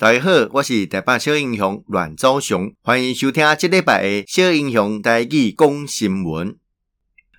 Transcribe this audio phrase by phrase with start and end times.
[0.00, 6.56] 大家好，我是台北小英雄阮昭雄，欢迎收听这礼拜的小英雄台语讲新闻。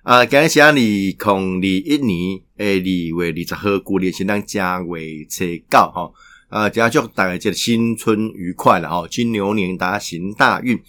[0.04, 6.12] 啊，今日是二零二一年诶二月二十号，旧历是咱正月初九哈。
[6.50, 10.80] 啊，加祝大家这个新春愉快了吼，金牛年大家行大运。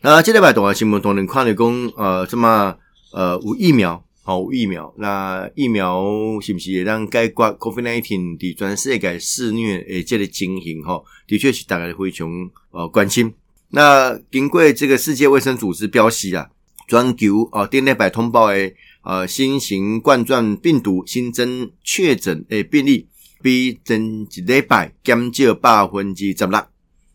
[0.00, 2.74] 那这礼拜大新闻当然看了讲，呃，这么
[3.12, 4.02] 呃有疫苗。
[4.28, 6.04] 好疫苗，那疫苗
[6.42, 10.82] 是不是也让解决 COVID-19 的全世界肆虐诶这个情形？
[10.82, 12.28] 哈，的确是大家非常
[12.70, 13.32] 呃关心。
[13.70, 16.50] 那经过这个世界卫生组织标示啊，
[16.86, 23.08] 全球啊，顶礼拜通报诶呃新型冠状病毒新增确诊诶病例，
[23.40, 26.66] 比前一礼拜减少百分之十六，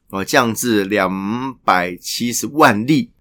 [0.10, 3.12] 哦，降至两百七十万例。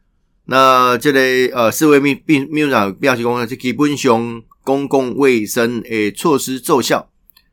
[0.44, 1.20] 那这个
[1.56, 7.08] 呃，世卫秘秘秘书长表示讲，这基本上公共卫生诶措施奏效，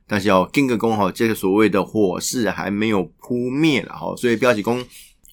[0.08, 4.86] 但是哦，经过讲吼，这个所谓的火势还没有扑灭了吼，所以表示讲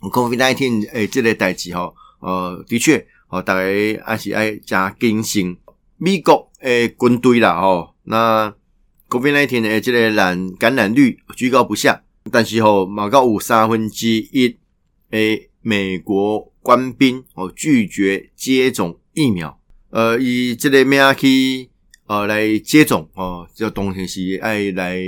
[0.02, 3.62] ，COVID-19 诶这类代志哈，呃，的确哦，大家
[4.05, 5.56] 还是爱加更新。
[5.97, 8.55] 美国诶军队啦吼，那
[9.08, 14.58] COVID-19 诶这个染感染率居高不下，但是吼，马高有三分之一
[15.11, 16.52] 诶美国。
[16.67, 19.56] 官兵哦拒绝接种疫苗，
[19.91, 21.70] 呃，以这个名去
[22.08, 24.98] 呃来接种哦，这东西是爱来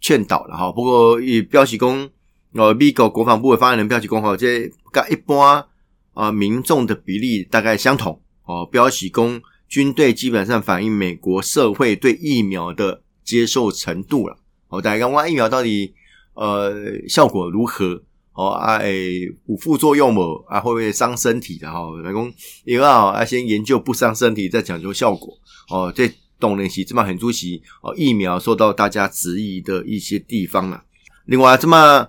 [0.00, 0.72] 劝导了哈。
[0.72, 2.08] 不过以标示讲，
[2.54, 5.66] 呃，美国国防部的发言人标示讲，哈，这跟一般啊、
[6.14, 8.64] 呃、民众的比例大概相同哦。
[8.64, 14.38] 标示讲，军队基本上反映美国社会对疫苗的接受程度了。
[14.68, 15.92] 哦，大家讲，疫苗到底
[16.32, 18.02] 呃效果如何？
[18.34, 20.42] 哦啊诶，有副作用无？
[20.48, 21.80] 啊，会不会伤身体的哈？
[22.02, 22.32] 来讲，
[22.64, 25.36] 因为啊，先研究不伤身体，再讲究效果。
[25.68, 27.94] 哦，这当然是这么很出奇哦。
[27.94, 30.82] 疫苗受到大家质疑的一些地方了。
[31.26, 32.08] 另外，这么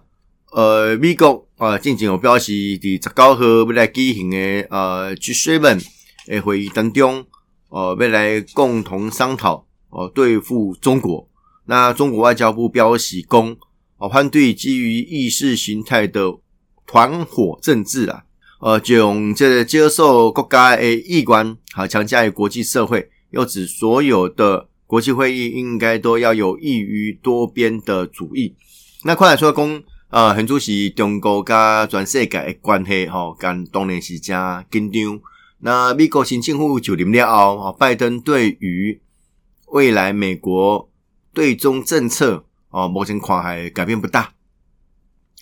[0.51, 4.37] 呃，美国啊，近期有表示，伫十九号要来举行的
[4.69, 5.83] 呃 G7
[6.29, 7.25] 诶会议当中，
[7.67, 11.27] 呃，要来共同商讨哦，对付中国。
[11.65, 13.57] 那中国外交部表示讲。
[14.09, 16.37] 反对基于意识形态的
[16.85, 18.23] 团伙政治啊，
[18.59, 28.53] 呃，就用这接受国家的意愿，好强加于国际社会，又指所有的国际会议应该都要有益于多边的主义。
[29.03, 31.55] 那快来说公，呃，很主席中国跟
[31.87, 34.35] 全世界的关系，哈，跟当然是真
[34.69, 35.19] 紧张。
[35.59, 37.25] 那美国新政府就任了
[37.55, 38.99] 后，拜登对于
[39.67, 40.89] 未来美国
[41.33, 42.45] 对中政策。
[42.73, 44.33] 哦，目前看还改变不大。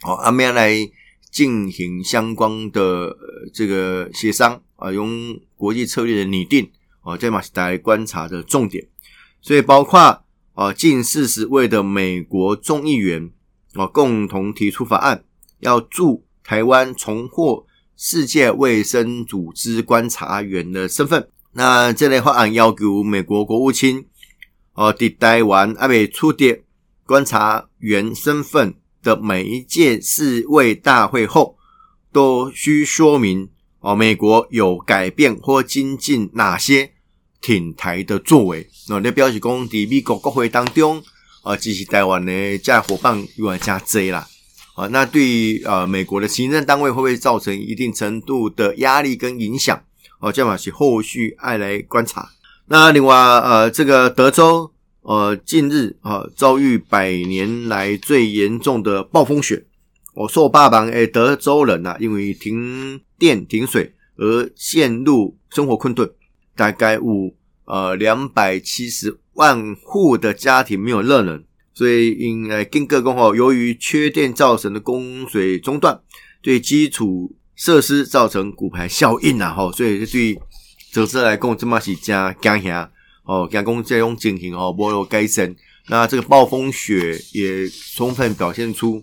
[0.03, 0.75] 哦，阿咩来
[1.31, 6.70] 进行相关的、呃、这个协商啊，用国际策略的拟定
[7.03, 8.86] 哦，这嘛是大家观察的重点。
[9.41, 10.25] 所以包括
[10.56, 13.31] 啊，近四十位的美国众议员
[13.75, 15.24] 啊，共同提出法案，
[15.59, 17.66] 要助台湾重获
[17.96, 21.30] 世界卫生组织观察员的身份。
[21.53, 24.06] 那这类法案要求美国国务卿
[24.74, 26.62] 哦，在台湾阿未出的。
[27.11, 28.73] 观察员身份
[29.03, 31.57] 的每一届世卫大会后，
[32.13, 33.49] 都需说明
[33.81, 36.91] 哦，美国有改变或精进哪些
[37.41, 38.66] 挺台的作为。
[38.88, 41.03] 那这表示讲，在美国国会当中，
[41.44, 44.25] 啊，支持台湾的在伙伴又要加多啦。
[44.75, 49.78] 啊，那对于呃美国的行政单位会不会造成一定程度的压力跟影响？
[50.22, 52.29] 哦，这嘛是后续爱来观察。
[52.67, 54.72] 那另外呃，这个德州。
[55.01, 59.66] 呃，近日啊，遭遇百年来最严重的暴风雪。
[60.13, 66.11] 我受霸榜诶，德州人呐、因为停电停水而陷入生活困顿，
[66.56, 67.35] 大概五
[67.66, 76.00] 呃两百七十万户的家庭没有热能，所以因呃经各工吼，由于缺电造成的供水中断，
[76.44, 80.40] 对基础设施造成骨牌效应呐，吼，所以对
[80.94, 82.91] 德州来讲，这么是加惊吓。
[83.31, 85.56] 哦，加工这种情形哦，没有改善。
[85.88, 87.66] 那这个暴风雪也
[87.96, 89.02] 充分表现出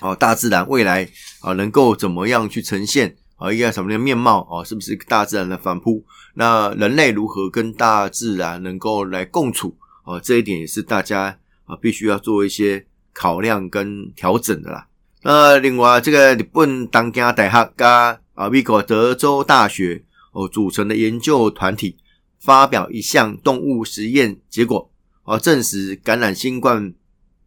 [0.00, 1.08] 哦，大自然未来
[1.40, 4.64] 啊能够怎么样去呈现啊一个什么样的面貌哦？
[4.64, 6.04] 是不是大自然的反扑？
[6.34, 9.76] 那人类如何跟大自然能够来共处？
[10.04, 14.88] 哦，这一点也是大家啊必须要做一些考量跟调整的啦。
[15.22, 17.88] 那另外，这个日本东京大学跟
[18.34, 20.02] 啊美国德州大学
[20.32, 21.96] 哦组成的研究团体。
[22.38, 24.90] 发表一项动物实验结果，
[25.24, 26.94] 而证实感染新冠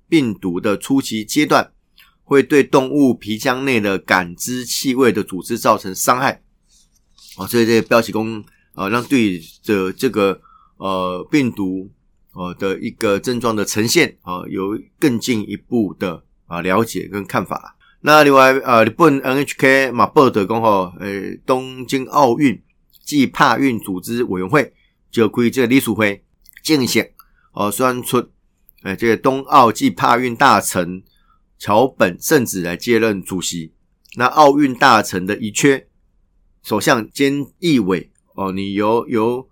[0.07, 1.71] 病毒的初期阶段，
[2.23, 6.43] 会对动物皮腔内的感知气味的组织造成伤害。
[7.37, 8.43] 哦，所以这个标题工
[8.73, 10.41] 啊，让对着这个
[10.77, 11.89] 呃病毒
[12.33, 17.77] 呃的一个症状的呈现啊，有更进一步的啊了解跟看法。
[18.01, 22.61] 那另外呃，日本 NHK 马报德公吼，诶，东京奥运
[23.05, 24.73] 暨帕运组织委员会
[25.11, 26.23] 就开这个理事会
[26.63, 27.13] 正式
[27.51, 28.29] 哦选出
[28.83, 31.03] 诶这个东奥暨帕运大臣
[31.59, 33.73] 桥本圣子来接任主席。
[34.15, 35.87] 那奥运大臣的一缺，
[36.63, 39.47] 首相兼议委哦，你由由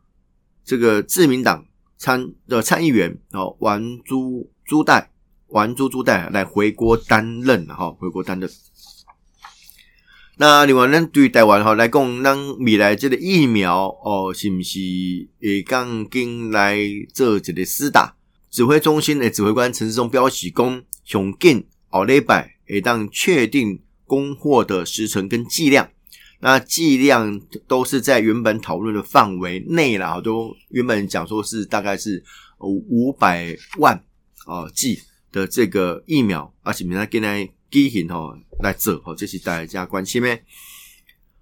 [0.64, 1.66] 这个自民党
[1.98, 5.12] 参的参议员哦丸珠珠代
[5.48, 8.50] 丸珠珠代来回国担任哈，回国担任。
[10.42, 14.80] 那另外，咱对台湾哈来讲，咱未来这个疫苗哦，是不是
[15.42, 16.78] 会刚进来
[17.14, 18.16] 做一个施打？
[18.50, 25.90] 指挥中心的指挥官陈世忠表示讲，上紧后礼拜会当确定供货的时程跟剂量。
[26.40, 32.24] 那剂量都是在原本讨论的范围内啦，都原本讲说是大概是
[32.60, 34.02] 五百万
[34.48, 35.02] 哦剂
[35.34, 37.50] 的这个疫苗，而且明天跟来。
[37.70, 40.40] 机型吼来做吼，这是大家关心的。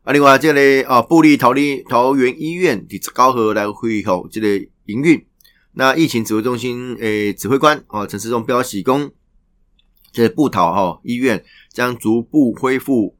[0.04, 4.48] 啊，另外这里啊，布利桃李桃园医院第十九号来恢复这个
[4.86, 5.26] 营运。
[5.74, 9.12] 那疫情指挥中心诶指挥官哦陈世忠表示讲，
[10.12, 11.44] 这布桃哈医院
[11.74, 13.18] 将逐步恢复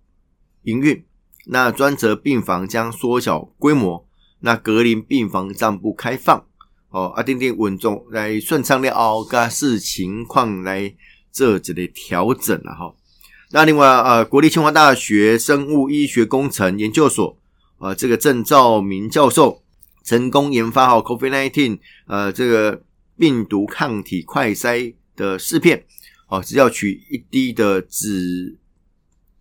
[0.64, 1.04] 营运。
[1.46, 4.08] 那专责病房将缩小规模，
[4.40, 6.46] 那隔离病房暂不开放。
[6.90, 10.96] 哦，啊，定定稳重来顺畅了后，个视情况来。
[11.38, 12.92] 这这类调整了哈，
[13.52, 17.38] 那另外呃，国立清华大学生物医学工程研究所
[17.78, 19.62] 呃，这个郑兆明教授
[20.04, 22.82] 成功研发好 COVID-19 呃这个
[23.20, 25.86] 病毒抗体快筛的试片
[26.28, 28.58] 哦，只要取一滴的指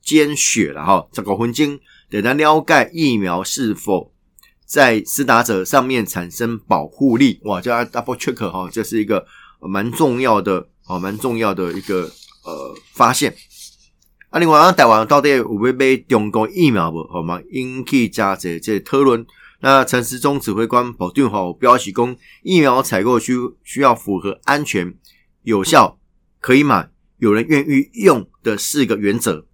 [0.03, 4.13] 尖血了哈，这个分钟简单了解疫苗是否
[4.67, 9.27] 在施打者上面产生保护力哇，叫 double check 哈，这是一个
[9.61, 10.69] 蛮重要的。
[10.87, 12.11] 哦，蛮重要的一个
[12.45, 13.35] 呃发现。
[14.31, 17.03] 啊，另外，台湾到底有没有买中国疫苗不？
[17.09, 17.41] 好吗？
[17.53, 19.25] 引起加这这讨论。
[19.61, 23.35] 那陈时中指挥官保证好，表示讲疫苗采购需
[23.65, 24.95] 需要符合安全、
[25.43, 25.99] 有效、
[26.41, 29.47] 可以买、有人愿意用的四个原则。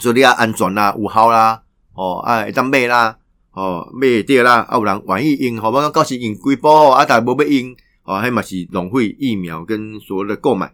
[0.00, 1.62] 所以你要安全啦、有效啦、
[1.94, 3.18] 哦，哎，当买啦，
[3.52, 5.88] 哦，买对啦，啊，有人愿意用，好吗？
[5.90, 7.76] 到时用几包啊，但无要用。
[8.08, 10.72] 啊，还嘛是浪费疫苗跟所谓的购买。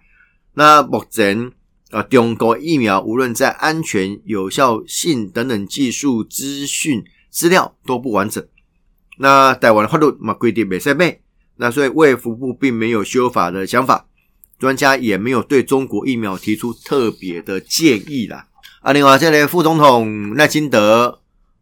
[0.55, 1.51] 那目前
[1.91, 8.47] 啊，中国疫苗无论在安全、有效性等等技术资讯资料都不完整。
[9.19, 11.19] 那台湾的法律嘛规定没使买，
[11.57, 14.07] 那所以卫福部并没有修法的想法，
[14.57, 18.47] 专家也没有对中国疫苗提出特别的建议啦。
[18.81, 21.21] 啊，另外这里副总统赖清德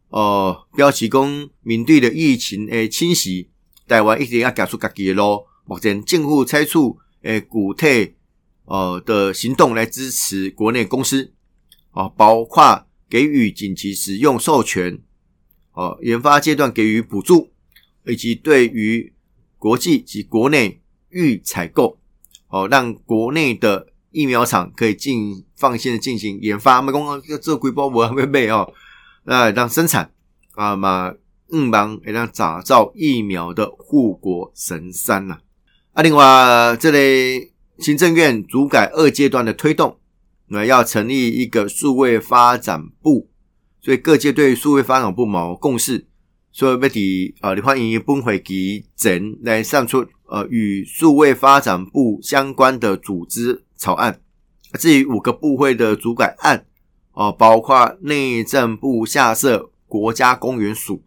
[0.09, 3.49] 哦，表示讲面对的疫情诶侵袭，
[3.87, 5.45] 台湾一定要走出自己的路。
[5.65, 6.77] 目前政府采取
[7.21, 8.15] 诶具体
[8.65, 11.31] 呃的行动来支持国内公司
[11.91, 14.99] 啊，包括给予紧急使用授权，
[15.73, 17.51] 哦，研发阶段给予补助，
[18.05, 19.13] 以及对于
[19.57, 21.97] 国际及国内预采购，
[22.49, 26.81] 哦，让国内的疫苗厂可以进放心的进行研发。
[26.81, 28.73] 没讲要做规模我还没买哦，
[29.23, 30.11] 那让生产
[30.55, 31.13] 啊嘛，
[31.49, 35.39] 硬邦也让打造疫苗的护国神山呐、
[35.93, 39.99] 啊，另外，这里行政院主改二阶段的推动，
[40.47, 43.29] 那要成立一个数位发展部，
[43.79, 46.07] 所以各界对数位发展部冇共识，
[46.51, 54.19] 所以要提啊，你欢迎崩会期整来上出呃与数位发展部相关的组织草案。
[54.79, 56.65] 至于五个部会的主改案，
[57.11, 61.03] 哦，包括内政部下设国家公园署，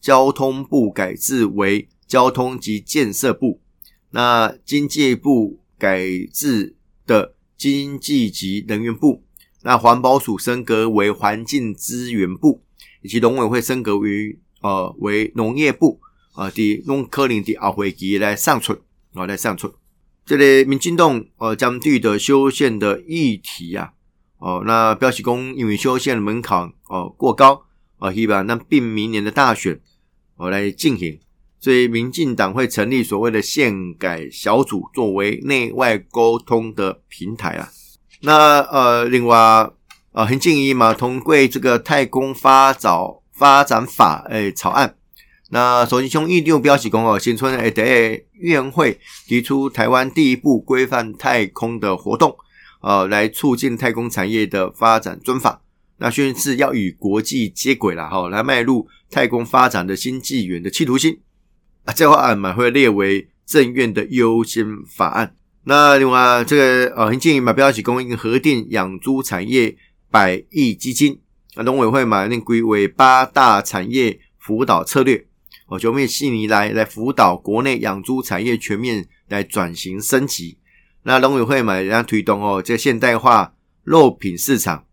[0.00, 3.60] 交通部改制为交通及建设部。
[4.16, 6.74] 那经济部改制
[7.06, 9.22] 的经济及能源部，
[9.62, 12.62] 那环保署升格为环境资源部，
[13.02, 16.00] 以及农委会升格为呃为农业部
[16.32, 18.78] 啊，的农科林的奥会期来上出
[19.12, 19.74] 啊来上出，
[20.24, 23.92] 这里民进党呃将对的修宪的议题啊，
[24.38, 27.66] 哦那标示讲因为修宪门槛哦过高
[27.98, 29.78] 啊，希望那并明年的大选
[30.36, 31.20] 哦来进行。
[31.58, 37.68] 所以，民进党会成立所谓的宪改小组，作为内外沟通的平台啊。
[38.20, 39.36] 那呃，另外
[40.12, 42.92] 呃，很建议嘛，通过这个太空发展
[43.32, 44.94] 发展法诶、草案。
[45.50, 52.36] 那首先从一六标起公哦，新春诶的院会提出台湾第一部规范太空的活动，
[52.80, 55.62] 呃，来促进太空产业的发展专法。
[55.98, 61.18] 那宣示要与国际接轨了哈，来迈入太空发展的新纪元的企图心。
[61.86, 65.34] 啊，这法案嘛会列为政院的优先法案。
[65.64, 69.76] 那另外这个呃，很建议嘛，不要去供应核定养猪产业
[70.10, 71.18] 百亿基金
[71.54, 75.26] 啊，农委会嘛，那归为八大产业辅导策略
[75.68, 80.58] 哦，就为悉尼来来辅导国内养猪产业全面来转型升级。
[81.04, 84.84] 那农委会嘛，人家推动哦，这现代化肉品市场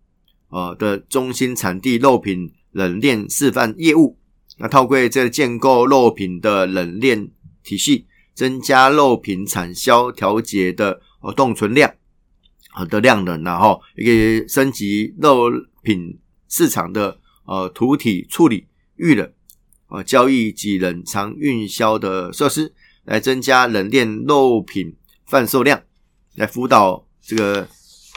[0.49, 4.17] 哦的中心产地肉品冷链示范业务，
[4.57, 7.29] 那套柜这建构肉品的冷链
[7.63, 8.07] 体系。
[8.35, 11.93] 增加肉品产销调节的呃冻存量
[12.71, 15.51] 好的量能，然后一个升级肉
[15.83, 16.17] 品
[16.49, 19.31] 市场的呃土体处理、预冷
[19.89, 22.73] 呃交易及冷藏运销的设施，
[23.05, 24.95] 来增加冷链肉品
[25.27, 25.83] 贩售量，
[26.33, 27.67] 来辅导这个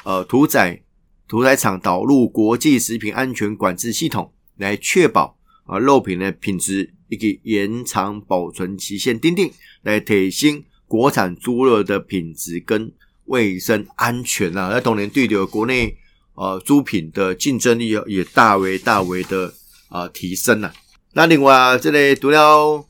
[0.03, 0.83] 呃屠宰
[1.29, 5.36] 屠宰场导入国际食品安全管制系统，来确保
[5.67, 6.93] 啊肉品的品质。
[7.09, 9.49] 以及延长保存期限，订定
[9.83, 12.93] 来提升国产猪肉的品质跟
[13.27, 14.71] 卫生安全啊。
[14.73, 15.97] 那同年对的国内
[16.35, 19.55] 呃猪品的竞争力也大为大为的
[19.89, 20.75] 啊、呃、提升了、啊。
[21.13, 22.85] 那另外这里除了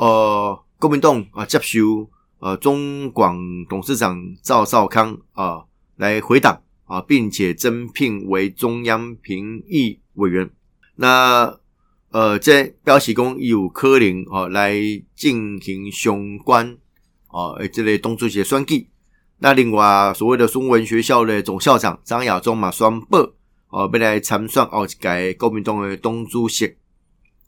[0.00, 5.66] 呃国民党啊接受呃中广董事长赵少康啊、呃、
[5.98, 10.50] 来回党啊，并且增聘为中央评议委员。
[10.96, 11.56] 那
[12.14, 14.72] 呃，这标示讲有可能哦来
[15.16, 16.78] 进行相关
[17.26, 18.88] 哦，这类东主席选举。
[19.38, 23.16] 那另外所谓的孙文学校的总校长张亚中嘛宣布
[23.70, 26.76] 哦，要来参选哦，一届国民党的党主席。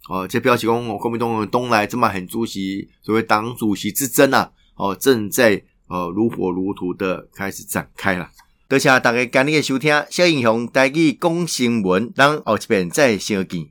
[0.08, 8.28] 哦，这标示讲国民党的党来这么很主席，所谓党主席之争啊，哦正在呃如火如荼的开始展开了。
[8.68, 13.64] 多谢大家今日的收听，小英雄带去讲新闻，咱后一遍再相见。